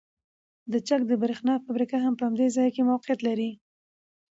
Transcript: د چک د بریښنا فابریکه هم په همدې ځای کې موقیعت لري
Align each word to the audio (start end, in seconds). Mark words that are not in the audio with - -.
د 0.71 0.73
چک 0.87 1.01
د 1.07 1.11
بریښنا 1.21 1.53
فابریکه 1.63 1.97
هم 2.03 2.13
په 2.17 2.23
همدې 2.27 2.47
ځای 2.57 2.69
کې 2.75 2.81
موقیعت 2.89 3.19
لري 3.27 3.51